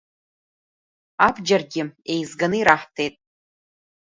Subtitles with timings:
[1.27, 3.15] Абџьаргьы еизганы ираҳҭеит…